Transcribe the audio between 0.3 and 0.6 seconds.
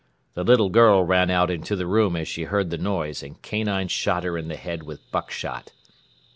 The